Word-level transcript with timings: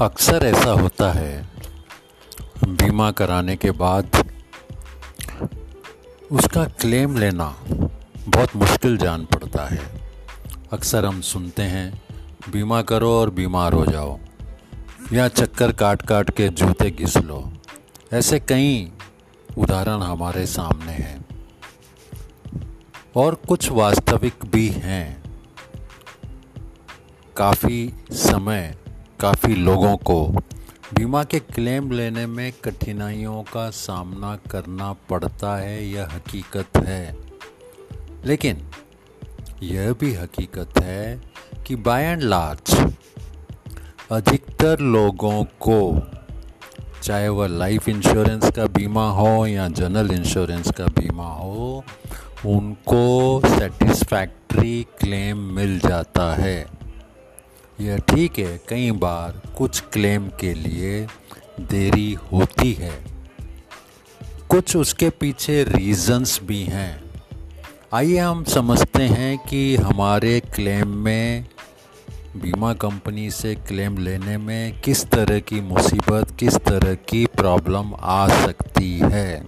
अक्सर 0.00 0.46
ऐसा 0.46 0.70
होता 0.70 1.12
है, 1.12 1.48
बीमा 2.64 3.10
कराने 3.10 3.56
के 3.56 3.70
बाद 3.70 4.30
उसका 6.32 6.64
क्लेम 6.64 7.18
लेना 7.18 7.56
बहुत 8.28 8.56
मुश्किल 8.56 8.96
जान 8.96 9.24
पड़ता 9.24 9.64
है। 9.64 10.10
अक्सर 10.72 11.04
हम 11.04 11.20
सुनते 11.20 11.62
हैं, 11.62 12.02
बीमा 12.52 12.82
करो 12.82 13.12
और 13.12 13.30
बीमार 13.30 13.72
हो 13.72 13.86
जाओ, 13.86 14.18
या 15.12 15.28
चक्कर 15.28 15.72
काट 15.72 16.02
काट 16.02 16.30
के 16.30 16.48
जूते 16.48 16.90
घिस 16.90 17.16
लो। 17.16 17.52
ऐसे 18.12 18.40
कई 18.40 18.92
उदाहरण 19.58 20.02
हमारे 20.02 20.46
सामने 20.46 20.92
हैं। 20.92 21.24
और 23.16 23.34
कुछ 23.34 23.70
वास्तविक 23.70 24.34
भी 24.44 24.68
हैं। 24.68 25.22
काफ़ी 27.36 27.94
समय 28.10 28.78
काफ़ी 29.20 29.54
लोगों 29.54 29.96
को 29.96 30.26
बीमा 30.94 31.24
के 31.24 31.38
क्लेम 31.38 31.90
लेने 31.90 32.26
में 32.26 32.52
कठिनाइयों 32.64 33.42
का 33.42 33.70
सामना 33.70 34.36
करना 34.36 34.92
पड़ता 34.92 35.56
है, 35.56 35.88
यह 35.88 36.04
हकीकत 36.04 36.76
है। 36.76 37.16
लेकिन 38.24 38.70
यह 39.62 39.92
भी 39.92 40.14
हकीकत 40.14 40.78
है 40.78 41.20
कि 41.66 41.76
बाय 41.76 42.04
एंड 42.04 42.22
लार्ज 42.22 42.94
अधिकतर 44.12 44.78
लोगों 44.78 45.44
को, 45.44 46.02
चाहे 47.02 47.28
वह 47.28 47.46
लाइफ 47.46 47.88
इंश्योरेंस 47.88 48.50
का 48.50 48.66
बीमा 48.66 49.10
हो 49.10 49.46
या 49.46 49.68
जनरल 49.68 50.10
इंश्योरेंस 50.10 50.70
का 50.70 50.86
बीमा 50.86 51.34
हो, 51.34 51.84
उनको 52.46 53.40
सेटिस्फैक्ट्री 53.46 54.86
क्लेम 55.00 55.38
मिल 55.38 55.78
जाता 55.78 56.34
है। 56.34 56.75
यह 57.80 57.98
ठीक 57.98 58.38
है, 58.38 58.60
कई 58.68 58.90
बार 58.90 59.42
कुछ 59.58 59.80
क्लेम 59.80 60.28
के 60.28 60.54
लिए 60.54 61.06
देरी 61.60 62.12
होती 62.12 62.72
है। 62.72 63.04
कुछ 64.48 64.76
उसके 64.76 65.10
पीछे 65.10 65.64
रीजंस 65.64 66.40
भी 66.42 66.62
हैं। 66.62 67.04
आइए 67.94 68.18
हम 68.18 68.44
समझते 68.44 69.02
हैं 69.02 69.38
कि 69.38 69.76
हमारे 69.76 70.40
क्लेम 70.40 70.88
में, 70.88 71.46
बीमा 72.36 72.74
कंपनी 72.74 73.30
से 73.30 73.54
क्लेम 73.54 73.98
लेने 73.98 74.38
में 74.38 74.80
किस 74.80 75.04
तरह 75.04 75.38
की 75.38 75.60
मुसीबत, 75.60 76.36
किस 76.38 76.56
तरह 76.56 76.94
की 76.94 77.26
प्रॉब्लम 77.26 77.94
आ 78.00 78.28
सकती 78.28 78.98
है। 78.98 79.46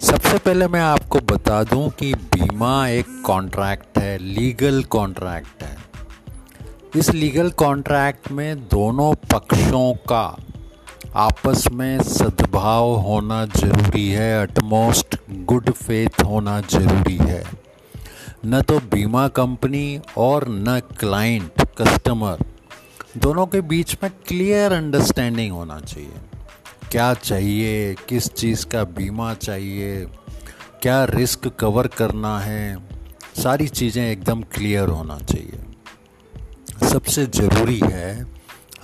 सबसे 0.00 0.38
पहले 0.38 0.68
मैं 0.68 0.80
आपको 0.80 1.18
बता 1.18 1.62
दूँ 1.64 1.90
कि 1.90 2.14
बीमा 2.14 2.88
एक 2.88 3.22
कॉन्ट्रैक्ट 3.26 3.98
है 3.98 4.18
लीगल 4.18 4.82
कॉन्ट्रैक्ट 4.82 5.62
है। 5.62 5.91
इस 6.96 7.08
लीगल 7.14 7.48
कॉन्ट्रैक्ट 7.50 8.30
में 8.30 8.68
दोनों 8.68 9.12
पक्षों 9.32 9.92
का 10.08 10.24
आपस 11.16 11.64
में 11.72 12.02
सद्भाव 12.02 12.88
होना 12.96 13.44
ज़रूरी 13.46 14.08
है 14.08 14.42
अटमोस्ट 14.42 15.16
गुड 15.44 15.70
फेथ 15.70 16.22
होना 16.22 16.60
ज़रूरी 16.60 17.16
है। 17.16 17.42
न 18.46 18.60
तो 18.62 18.78
बीमा 18.92 19.26
कंपनी 19.28 20.00
और 20.18 20.46
न 20.48 20.78
क्लाइंट 21.00 21.64
कस्टमर 21.78 22.44
दोनों 23.16 23.46
के 23.46 23.60
बीच 23.72 23.96
में 24.02 24.10
क्लियर 24.28 24.72
अंडरस्टैंडिंग 24.72 25.52
होना 25.52 25.80
चाहिए। 25.80 26.20
क्या 26.90 27.12
चाहिए, 27.14 27.94
किस 28.08 28.32
चीज़ 28.34 28.66
का 28.66 28.84
बीमा 28.92 29.32
चाहिए, 29.34 30.04
क्या 30.82 31.04
रिस्क 31.06 31.48
कवर 31.60 31.86
करना 31.96 32.38
है, 32.40 32.76
सारी 33.42 33.68
चीज़ें 33.70 34.04
एकदम 34.10 34.42
क्लियर 34.54 34.88
होना 34.88 35.18
चाहिए। 35.20 35.61
सबसे 36.92 37.24
ज़रूरी 37.26 37.78
है 37.82 38.26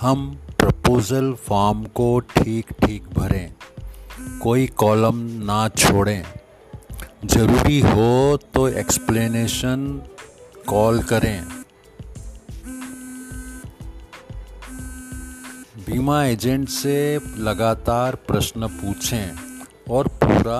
हम 0.01 0.21
प्रपोज़ल 0.59 1.31
फॉर्म 1.47 1.83
को 1.95 2.07
ठीक 2.29 2.71
ठीक 2.83 3.09
भरें, 3.09 3.51
कोई 4.43 4.65
कॉलम 4.75 5.15
ना 5.45 5.67
छोड़ें। 5.69 6.23
ज़रूरी 7.25 7.79
हो 7.81 8.37
तो 8.53 8.67
एक्सप्लेनेशन 8.67 9.85
कॉल 10.67 11.01
करें। 11.03 11.43
बीमा 15.85 16.23
एजेंट 16.25 16.67
से 16.69 16.97
लगातार 17.39 18.15
प्रश्न 18.27 18.67
पूछें 18.79 19.85
और 19.91 20.07
पूरा 20.23 20.59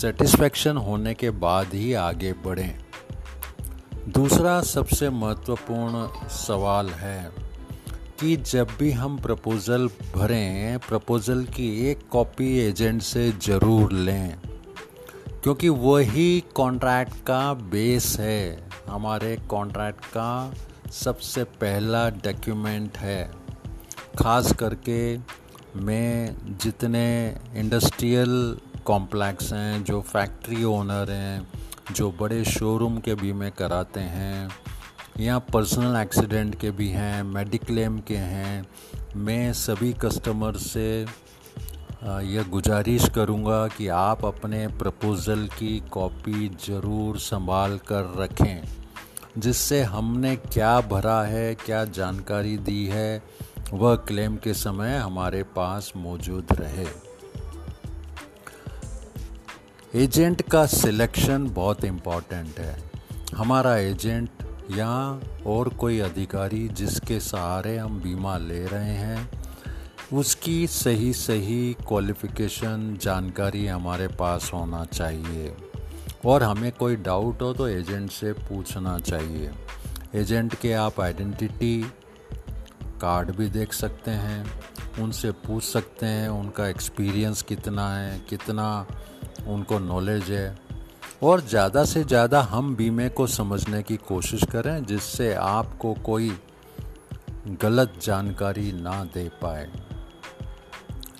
सेटिस्फेक्शन 0.00 0.76
होने 0.88 1.14
के 1.14 1.30
बाद 1.44 1.74
ही 1.74 1.92
आगे 2.00 2.32
बढ़ें। 2.44 2.85
दूसरा 4.08 4.60
सबसे 4.62 5.08
महत्वपूर्ण 5.10 6.28
सवाल 6.30 6.88
है 6.90 7.30
कि 8.20 8.36
जब 8.36 8.68
भी 8.78 8.90
हम 8.90 9.16
प्रपोज़ल 9.18 9.86
भरें, 10.14 10.78
प्रपोज़ल 10.78 11.42
की 11.46 11.68
एक 11.88 12.06
कॉपी 12.12 12.50
एजेंट 12.58 13.02
से 13.02 13.30
ज़रूर 13.42 13.92
लें, 13.92 14.36
क्योंकि 15.42 15.68
वही 15.68 16.44
कॉन्ट्रैक्ट 16.54 17.14
का 17.26 17.52
बेस 17.54 18.16
है। 18.20 18.68
हमारे 18.88 19.36
कॉन्ट्रैक्ट 19.48 20.04
का 20.06 20.54
सबसे 20.94 21.44
पहला 21.60 22.08
डॉक्यूमेंट 22.10 22.98
है। 22.98 23.22
ख़ास 24.18 24.52
करके 24.52 25.16
मैं 25.80 26.36
जितने 26.62 27.06
इंडस्ट्रियल 27.56 28.56
कॉम्प्लेक्स 28.86 29.52
हैं, 29.52 29.84
जो 29.84 30.00
फैक्ट्री 30.02 30.64
ओनर 30.64 31.10
हैं 31.10 31.48
जो 31.92 32.10
बड़े 32.20 32.42
शोरूम 32.44 32.98
के 32.98 33.14
बीमे 33.14 33.50
कराते 33.50 34.00
हैं, 34.00 34.48
या 35.20 35.38
पर्सनल 35.38 35.96
एक्सीडेंट 35.96 36.54
के 36.60 36.70
भी 36.70 36.88
हैं 36.88 37.22
मेडिक्लेम 37.24 37.98
के 37.98 38.16
हैं, 38.16 38.66
मैं 39.16 39.52
सभी 39.52 39.92
कस्टमर 39.94 40.56
से 40.58 40.88
यह 42.04 42.48
गुजारिश 42.50 43.08
करूँगा 43.08 43.66
कि 43.68 43.86
आप 43.88 44.24
अपने 44.24 44.66
प्रपोज़ल 44.78 45.46
की 45.58 45.78
कॉपी 45.92 46.48
ज़रूर 46.66 47.18
संभाल 47.18 47.78
कर 47.88 48.12
रखें, 48.18 48.62
जिससे 49.38 49.82
हमने 49.84 50.36
क्या 50.36 50.80
भरा 50.90 51.22
है, 51.22 51.54
क्या 51.56 51.84
जानकारी 51.86 52.56
दी 52.58 52.84
है, 52.86 53.22
वह 53.72 53.96
क्लेम 54.06 54.36
के 54.36 54.54
समय 54.54 54.96
हमारे 54.96 55.42
पास 55.56 55.92
मौजूद 55.96 56.52
रहे। 56.52 56.86
एजेंट 59.96 60.42
का 60.42 60.64
सिलेक्शन 60.66 61.46
बहुत 61.50 61.84
इंपॉर्टेंट 61.84 62.58
है। 62.58 62.90
हमारा 63.34 63.76
एजेंट 63.76 64.28
या 64.70 65.20
और 65.46 65.68
कोई 65.68 65.98
अधिकारी 65.98 66.68
जिसके 66.68 67.20
सहारे 67.20 67.76
हम 67.78 68.00
बीमा 68.00 68.36
ले 68.38 68.66
रहे 68.66 68.94
हैं, 68.94 69.28
उसकी 70.12 70.66
सही 70.66 71.12
सही 71.12 71.76
क्वालिफ़िकेशन 71.88 72.98
जानकारी 73.02 73.66
हमारे 73.66 74.08
पास 74.08 74.50
होना 74.54 74.84
चाहिए। 74.84 75.54
और 76.26 76.42
हमें 76.42 76.70
कोई 76.72 76.96
डाउट 76.96 77.42
हो 77.42 77.52
तो 77.52 77.68
एजेंट 77.68 78.10
से 78.10 78.32
पूछना 78.32 78.98
चाहिए। 78.98 79.50
एजेंट 80.14 80.54
के 80.54 80.72
आप 80.72 81.00
आइडेंटिटी 81.00 81.82
कार्ड 83.00 83.30
भी 83.30 83.48
देख 83.48 83.72
सकते 83.72 84.10
हैं, 84.10 84.46
उनसे 85.00 85.30
पूछ 85.30 85.64
सकते 85.64 86.06
हैं, 86.06 86.28
उनका 86.28 86.68
एक्सपीरियंस 86.68 87.42
कितना 87.42 87.92
है, 87.96 88.18
कितना 88.30 88.86
उनको 89.46 89.78
नॉलेज 89.78 90.30
है। 90.30 90.56
और 91.22 91.40
ज़्यादा 91.40 91.84
से 91.84 92.02
ज़्यादा 92.04 92.40
हम 92.42 92.74
बीमे 92.76 93.08
को 93.08 93.26
समझने 93.26 93.82
की 93.82 93.96
कोशिश 93.98 94.44
करें, 94.44 94.84
जिससे 94.84 95.32
आपको 95.34 95.94
कोई 96.04 96.30
गलत 97.62 97.92
जानकारी 98.02 98.72
ना 98.72 99.02
दे 99.14 99.28
पाए। 99.42 99.68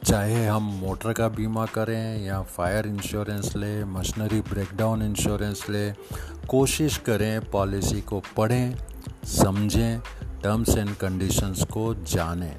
चाहे 0.04 0.44
हम 0.46 0.62
मोटर 0.80 1.12
का 1.12 1.28
बीमा 1.28 1.64
करें 1.66 2.24
या 2.24 2.40
फायर 2.48 2.86
इंश्योरेंस 2.86 3.56
ले 3.56 3.84
मशीनरी 3.84 4.40
ब्रेकडाउन 4.40 5.02
इंश्योरेंस 5.02 5.64
ले, 5.70 5.90
कोशिश 6.48 6.96
करें 6.98 7.50
पॉलिसी 7.50 8.00
को 8.00 8.20
पढ़ें, 8.36 8.76
समझें 9.26 10.00
टर्म्स 10.42 10.76
एंड 10.76 10.94
कंडीशंस 10.96 11.64
को 11.72 11.94
जानें। 12.06 12.56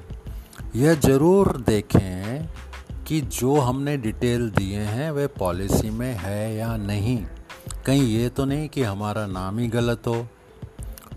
यह 0.76 0.94
ज़रूर 1.00 1.56
देखें 1.66 2.37
कि 3.08 3.20
जो 3.20 3.56
हमने 3.56 3.96
डिटेल 3.96 4.50
दिए 4.50 4.78
हैं, 4.78 5.10
वे 5.10 5.26
पॉलिसी 5.26 5.90
में 5.90 6.14
है 6.14 6.56
या 6.56 6.76
नहीं। 6.76 7.26
कहीं 7.86 8.02
ये 8.02 8.28
तो 8.28 8.44
नहीं 8.44 8.68
कि 8.68 8.82
हमारा 8.82 9.26
नाम 9.26 9.58
ही 9.58 9.68
गलत 9.68 10.02
हो। 10.06 10.28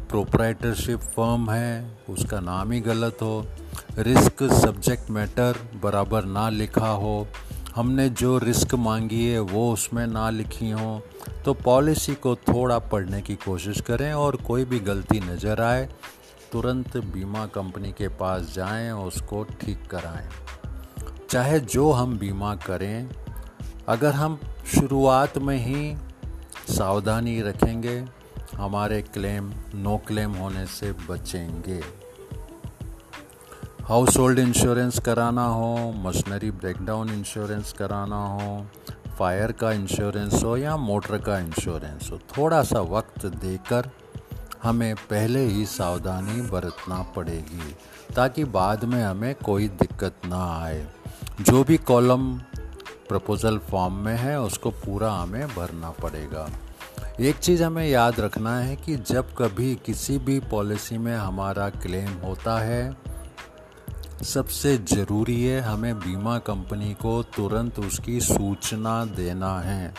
प्रोप्राइटरशिप 0.10 1.00
फर्म 1.00 1.52
है, 1.52 1.98
उसका 2.10 2.40
नाम 2.40 2.72
ही 2.72 2.80
गलत 2.80 3.18
हो। 3.22 3.48
रिस्क 3.98 4.44
सब्जेक्ट 4.44 5.10
मैटर 5.10 5.56
बराबर 5.84 6.26
ना 6.26 6.50
लिखा 6.50 6.90
हो। 6.90 7.28
हमने 7.76 8.10
जो 8.10 8.38
रिस्क 8.38 8.76
मांगी 8.76 9.26
है, 9.26 9.40
वो 9.40 9.74
उसमें 9.74 10.08
ना 10.08 10.30
लिखी 10.30 10.70
हो। 10.70 11.02
तो 11.46 11.54
पॉलिसी 11.54 12.16
को 12.16 12.36
थोड़ा 12.36 12.80
पढ़ने 12.80 13.22
की 13.22 13.36
कोशिश 13.36 13.82
करें 13.82 14.14
और 14.14 14.36
कोई 14.36 14.66
भी 14.66 14.80
गलती 14.80 15.20
नज़र 15.20 15.62
आए, 15.62 15.90
तुरंत 16.52 16.98
बीमा 16.98 17.46
कंपनी 17.46 17.92
के 17.92 18.08
पास 18.08 18.54
जाएँ 18.56 18.92
और 18.92 19.08
उसको 19.08 19.44
ठीक 19.44 19.88
कराएँ। 19.92 20.30
चाहे 21.32 21.60
जो 21.60 21.92
हम 21.92 22.18
बीमा 22.20 22.56
करें, 22.56 23.10
अगर 23.88 24.14
हम 24.14 24.40
शुरुआत 24.66 25.38
में 25.38 25.58
ही 25.58 25.96
सावधानी 26.70 27.42
रखेंगे, 27.42 28.04
हमारे 28.56 29.02
क्लेम, 29.02 29.52
नो 29.76 29.98
क्लेम 29.98 30.32
होने 30.32 30.66
से 30.66 30.92
बचेंगे। 31.10 31.80
हाउस 33.82 34.18
होल्ड 34.18 34.40
इंश्योरेंस 34.40 35.00
कराना 35.00 35.46
हो 35.46 35.94
मशीनरी 35.96 36.52
ब्रेकडाउन 36.52 37.10
इंश्योरेंस 37.10 37.74
कराना 37.74 38.24
हो, 38.26 38.68
फायर 39.20 39.52
का 39.52 39.72
इंश्योरेंस 39.72 40.44
हो 40.44 40.58
या 40.58 40.78
मोटर 40.78 41.18
का 41.18 41.40
इंश्योरेंस 41.40 42.12
हो 42.12 42.20
थोड़ा 42.38 42.64
सा 42.64 42.80
वक्त 42.80 43.26
देकर 43.26 43.90
हमें 44.64 44.96
पहले 44.96 45.46
ही 45.46 45.66
सावधानी 45.66 46.42
बरतना 46.42 47.04
पड़ेगी, 47.16 47.76
ताकि 48.16 48.44
बाद 48.44 48.86
में 48.86 49.04
हमें 49.04 49.36
कोई 49.36 49.68
दिक्कत 49.68 50.26
ना 50.26 50.46
आए। 50.64 50.88
जो 51.40 51.64
भी 51.64 51.78
कॉलम 51.78 52.38
प्रपोज़ल 53.10 53.58
फॉर्म 53.58 53.94
में 53.94 54.18
है, 54.18 54.42
उसको 54.42 54.70
पूरा 54.70 55.12
हमें 55.14 55.48
भरना 55.48 55.90
पड़ेगा। 55.90 56.50
एक 57.20 57.36
चीज़ 57.36 57.64
हमें 57.64 57.88
याद 57.88 58.20
रखना 58.20 58.60
है 58.60 58.76
कि 58.76 58.96
जब 58.96 59.34
कभी 59.34 59.76
किसी 59.76 60.18
भी 60.18 60.40
पॉलिसी 60.40 60.98
में 60.98 61.16
हमारा 61.16 61.70
क्लेम 61.70 62.10
होता 62.10 62.60
है, 62.60 62.96
सबसे 64.24 64.78
ज़रूरी 64.78 65.44
है 65.44 65.62
हमें 65.62 66.00
बीमा 66.00 66.38
कंपनी 66.38 66.94
को 66.94 67.24
तुरंत 67.24 67.80
उसकी 67.80 68.22
सूचना 68.22 69.06
देना 69.06 69.60
है। 69.60 69.96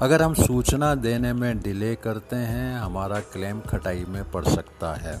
अगर 0.00 0.22
हम 0.22 0.34
सूचना 0.34 0.94
देने 0.94 1.32
में 1.32 1.58
डिले 1.58 1.94
करते 1.94 2.36
हैं, 2.36 2.78
हमारा 2.78 3.20
क्लेम 3.20 3.60
खटाई 3.60 4.04
में 4.08 4.30
पड़ 4.30 4.44
सकता 4.44 4.94
है। 4.94 5.20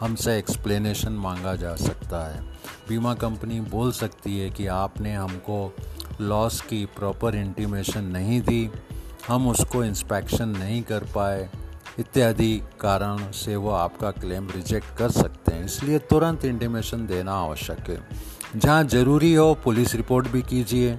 हमसे 0.00 0.38
एक्सप्लेनेशन 0.38 1.12
मांगा 1.12 1.56
जा 1.56 1.76
सकता 1.76 2.32
है। 2.32 2.51
बीमा 2.88 3.14
कंपनी 3.14 3.60
बोल 3.60 3.92
सकती 3.92 4.38
है 4.38 4.50
कि 4.50 4.66
आपने 4.66 5.14
हमको 5.14 5.74
लॉस 6.20 6.60
की 6.60 6.84
प्रॉपर 6.96 7.34
इंटीमेशन 7.34 8.04
नहीं 8.06 8.40
दी, 8.40 8.70
हम 9.28 9.48
उसको 9.48 9.84
इंस्पेक्शन 9.84 10.48
नहीं 10.48 10.82
कर 10.82 11.04
पाए, 11.14 11.48
इत्यादि 11.98 12.56
कारण 12.80 13.30
से 13.32 13.56
वो 13.56 13.70
आपका 13.70 14.10
क्लेम 14.10 14.48
रिजेक्ट 14.50 14.96
कर 14.98 15.10
सकते 15.10 15.54
हैं। 15.54 15.64
इसलिए 15.64 15.98
तुरंत 16.00 16.44
इंटीमेशन 16.44 17.06
देना 17.06 17.34
आवश्यक 17.34 17.88
है। 17.88 18.00
जहाँ 18.56 18.84
ज़रूरी 18.84 19.34
हो, 19.34 19.54
पुलिस 19.54 19.94
रिपोर्ट 19.94 20.28
भी 20.28 20.42
कीजिए। 20.42 20.98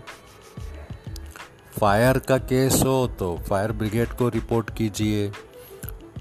फायर 1.80 2.18
का 2.20 2.38
केस 2.38 2.82
हो 2.86 3.08
तो 3.20 3.36
फायर 3.50 3.72
ब्रिगेड 3.72 4.14
को 4.14 4.30
रिपोर्ट 4.30 4.70
कीजिए। 4.70 5.32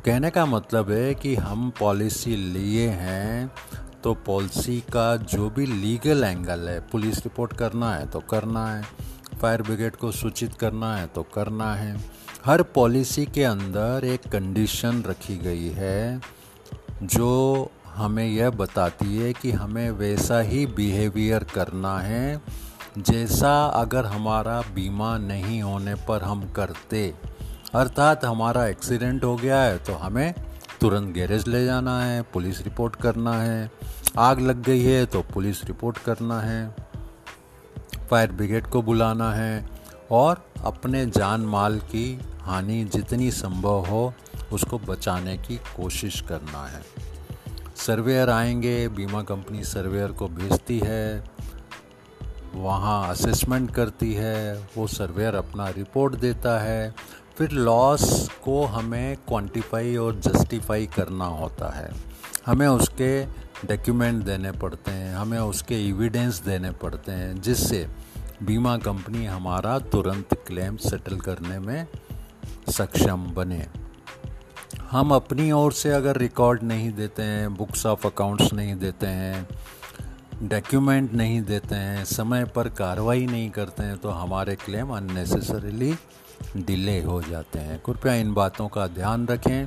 कहने 0.05 0.31
का 0.31 0.44
मतलब 0.47 0.91
है 0.91 1.15
कि 1.15 1.35
हम 1.37 1.70
पॉलिसी 1.79 2.37
लिए 2.37 2.88
हैं 2.91 3.50
तो 4.05 4.13
पॉलिसी 4.27 4.79
का 4.93 5.17
जो 5.17 5.49
भी 5.51 5.67
लीगल 5.67 6.25
एंगल 6.25 6.69
है 6.69 6.79
पुलिस 6.91 7.19
रिपोर्ट 7.19 7.53
करना 7.53 7.95
है 7.95 8.07
तो 8.11 8.21
करना 8.31 8.67
है 8.67 8.83
फायर 9.41 9.63
ब्रिगेड 9.63 9.97
को 9.97 10.11
सूचित 10.13 10.55
करना 10.55 10.95
है 10.97 11.07
तो 11.07 11.23
करना 11.35 11.75
है। 11.75 11.97
हर 12.45 12.63
पॉलिसी 12.75 13.25
के 13.27 13.45
अंदर 13.45 14.05
एक 14.05 14.29
कंडीशन 14.29 15.03
रखी 15.03 15.37
गई 15.37 15.69
है, 15.69 16.21
जो 17.03 17.71
हमें 17.95 18.27
यह 18.27 18.51
बताती 18.51 19.17
है 19.17 19.33
कि 19.33 19.51
हमें 19.53 19.91
वैसा 19.93 20.41
ही 20.41 20.65
बिहेवियर 20.67 21.45
करना 21.45 21.99
है, 21.99 22.41
जैसा 23.01 23.55
अगर 23.67 24.07
हमारा 24.07 24.61
बीमा 24.75 25.17
नहीं 25.19 25.61
होने 25.63 25.95
पर 26.09 26.23
हम 26.23 26.49
करते। 26.53 27.13
अर्थात 27.75 28.25
हमारा 28.25 28.67
एक्सीडेंट 28.67 29.25
हो 29.25 29.37
गया 29.37 29.63
है 29.63 29.79
तो 29.79 29.95
हमें 29.95 30.35
तुरंत 30.82 31.14
गैरेज 31.14 31.46
ले 31.49 31.64
जाना 31.64 32.02
है, 32.02 32.23
पुलिस 32.23 32.62
रिपोर्ट 32.62 32.96
करना 32.96 33.32
है। 33.43 33.70
आग 34.19 34.40
लग 34.40 34.62
गई 34.62 34.82
है 34.82 35.06
तो 35.06 35.23
पुलिस 35.23 35.64
रिपोर्ट 35.64 35.99
करना 35.99 36.40
है। 36.40 36.75
फायर 38.11 38.32
ब्रिगेड 38.32 38.67
को 38.67 38.82
बुलाना 38.82 39.32
है 39.32 39.69
और 40.11 40.44
अपने 40.64 41.06
जान 41.06 41.40
माल 41.40 41.79
की 41.79 42.20
हानि 42.40 42.84
जितनी 42.84 43.31
संभव 43.31 43.84
हो, 43.87 44.14
उसको 44.52 44.79
बचाने 44.79 45.37
की 45.38 45.56
कोशिश 45.56 46.20
करना 46.20 46.67
है। 46.67 46.82
सर्वेयर 47.76 48.31
आएँगे, 48.31 48.88
बीमा 48.88 49.23
कंपनी 49.23 49.64
सर्वेयर 49.64 50.12
को 50.12 50.29
भेजती 50.29 50.79
है, 50.79 51.25
वहाँ 52.55 53.11
असेसमेंट 53.11 53.70
करती 53.70 54.12
है, 54.14 54.69
वो 54.76 54.87
सर्वेयर 54.87 55.34
अपना 55.34 55.69
रिपोर्ट 55.69 56.14
देता 56.14 56.58
है। 56.61 56.94
फिर 57.38 57.50
लॉस 57.50 58.29
को 58.44 58.64
हमें 58.64 59.17
क्वांटिफाई 59.17 59.96
और 59.96 60.19
जस्टिफाई 60.20 60.87
करना 60.87 61.25
होता 61.25 61.70
है। 61.70 61.90
हमें 62.46 62.67
उसके 62.67 63.25
डॉक्यूमेंट 63.67 64.25
देने 64.25 64.52
पड़ते 64.52 64.90
हैं, 64.90 65.14
हमें 65.17 65.38
उसके 65.38 65.75
एविडेंस 65.88 66.40
देने 66.40 66.70
पड़ते 66.73 67.12
हैं, 67.12 67.40
जिससे 67.40 67.87
बीमा 68.43 68.76
कंपनी 68.79 69.26
हमारा 69.26 69.79
तुरंत 69.79 70.34
क्लेम 70.46 70.76
सेटल 70.76 71.20
करने 71.20 71.58
में 71.58 71.87
सक्षम 72.70 73.26
बने। 73.34 73.67
हम 74.90 75.14
अपनी 75.14 75.50
ओर 75.52 75.73
से 75.73 75.90
अगर 75.90 76.17
रिकॉर्ड 76.17 76.62
नहीं 76.62 76.93
देते 76.93 77.23
हैं 77.23 77.55
बुक्स 77.55 77.87
ऑफ़ 77.87 78.06
अकाउंट्स 78.06 78.52
नहीं 78.52 78.75
देते 78.76 79.06
हैं 79.06 79.49
डॉक्यूमेंट 80.43 81.12
नहीं 81.14 81.40
देते 81.43 81.75
हैं, 81.75 82.05
समय 82.05 82.44
पर 82.44 82.69
कार्रवाई 82.69 83.26
नहीं 83.26 83.50
करते 83.50 83.82
हैं 83.82 83.96
तो 83.99 84.11
हमारे 84.11 84.56
क्लेम 84.56 84.90
अननेसेसरीली 84.90 85.94
डिले 86.56 87.03
हो 87.03 87.23
जाते 87.23 87.59
हैं। 87.59 87.83
कृपया 87.87 88.15
इन 88.15 88.35
बातों 88.35 88.69
का 88.69 88.87
ध्यान 88.87 89.27
रखें 89.27 89.67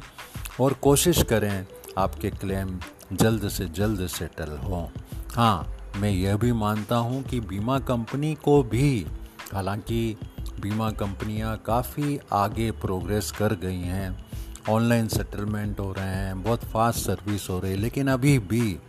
और 0.62 0.74
कोशिश 0.74 1.24
करें 1.24 1.68
आपके 1.98 2.30
क्लेम 2.30 2.80
जल्द 3.14 3.50
से 3.50 3.66
जल्द 3.66 4.08
सेटल 4.08 4.58
हों। 4.58 4.88
हाँ 5.36 5.78
मैं 5.98 6.12
यह 6.12 6.38
भी 6.38 6.52
मानता 6.52 6.96
हूँ 6.96 7.24
कि 7.24 7.40
बीमा 7.40 7.80
कंपनी 7.80 8.36
को 8.36 8.64
भी, 8.64 9.06
हालाँकि 9.54 10.18
बीमा 10.60 10.92
कंपनियाँ 10.92 11.58
काफ़ी 11.66 12.20
आगे 12.34 12.72
प्रोग्रेस 12.72 13.32
कर 13.32 13.54
गई 13.54 13.82
हैं। 13.82 14.26
ऑनलाइन 14.70 15.08
सेटलमेंट 15.08 15.80
हो 15.80 15.94
रहे 15.94 16.06
हैं, 16.06 16.44
बहुत 16.44 16.64
फास्ट 16.64 17.00
सर्विस 17.00 17.50
हो 17.50 17.60
रही 17.60 17.72
है, 17.72 17.78
लेकिन 17.78 18.08
अभी 18.08 18.40
भी 18.40 18.80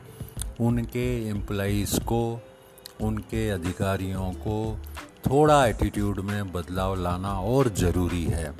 उनके 0.60 1.28
एम्प्लॉज़ 1.28 2.00
को, 2.00 2.40
उनके 3.00 3.50
अधिकारियों 3.50 4.32
को 4.32 4.80
थोड़ा 5.30 5.66
एटीट्यूड 5.66 6.20
में 6.20 6.52
बदलाव 6.52 6.94
लाना 6.94 7.32
और 7.40 7.68
ज़रूरी 7.68 8.24
है। 8.24 8.54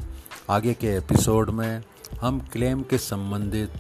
आगे 0.50 0.74
के 0.74 0.86
एपिसोड 0.86 1.50
में 1.50 1.82
हम 2.20 2.40
क्लेम 2.52 2.82
के 2.82 2.98
संबंधित 2.98 3.72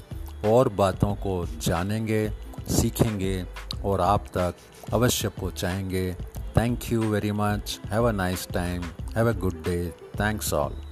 और 0.44 0.68
बातों 0.68 1.14
को 1.14 1.46
जानेंगे, 1.62 2.32
सीखेंगे 2.70 3.44
और 3.84 4.00
आप 4.00 4.26
तक 4.26 4.54
अवश्य 4.92 5.28
पहुँचाएँगे। 5.28 6.16
Thank 6.56 6.92
you 6.92 7.02
very 7.02 7.32
much 7.32 7.80
have 7.86 8.08
a 8.08 8.12
nice 8.12 8.48
time 8.48 8.82
have 9.16 9.28
a 9.28 9.32
good 9.32 9.62
day 9.64 9.94
thanks 10.20 10.52
all 10.54 10.85